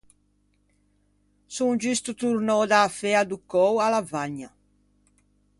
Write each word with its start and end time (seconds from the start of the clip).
Son 1.55 1.71
giusto 1.83 2.11
tornou 2.23 2.61
da-a 2.71 2.89
fea 2.99 3.21
do 3.29 3.37
cöo 3.51 3.75
à 3.85 3.87
Lavagna. 3.95 4.49